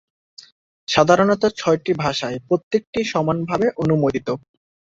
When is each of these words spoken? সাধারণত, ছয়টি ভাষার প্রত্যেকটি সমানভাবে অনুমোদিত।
সাধারণত, 0.87 1.43
ছয়টি 1.57 1.91
ভাষার 2.03 2.33
প্রত্যেকটি 2.47 2.99
সমানভাবে 3.13 3.67
অনুমোদিত। 3.83 4.27